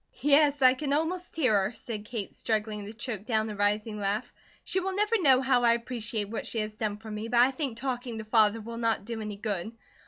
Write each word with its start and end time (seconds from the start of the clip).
"Yes, 0.21 0.63
I 0.63 0.73
can 0.73 0.93
almost 0.93 1.35
hear 1.35 1.53
her," 1.53 1.73
said 1.73 2.05
Kate, 2.05 2.33
struggling 2.33 2.85
to 2.87 2.91
choke 2.93 3.27
down 3.27 3.47
a 3.51 3.55
rising 3.55 3.99
laugh. 3.99 4.33
"She 4.63 4.79
will 4.79 4.95
never 4.95 5.21
know 5.21 5.41
how 5.41 5.63
I 5.63 5.73
appreciate 5.73 6.29
what 6.31 6.47
she 6.47 6.57
has 6.61 6.73
done 6.73 6.97
for 6.97 7.11
me, 7.11 7.27
but 7.27 7.39
I 7.39 7.51
think 7.51 7.77
talking 7.77 8.17
to 8.17 8.23
Father 8.25 8.61
will 8.61 8.79
not 8.79 9.05
do 9.05 9.21
any 9.21 9.37
good. 9.37 9.77